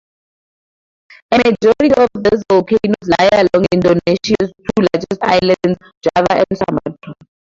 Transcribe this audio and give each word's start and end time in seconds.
A 1.31 1.37
majority 1.37 1.93
of 2.01 2.09
these 2.23 2.41
volcanoes 2.51 3.05
lie 3.19 3.29
along 3.33 3.67
Indonesia's 3.71 4.51
two 4.57 4.85
largest 4.91 5.21
islands, 5.21 5.77
Java 6.03 6.41
and 6.49 6.57
Sumatra. 6.57 7.13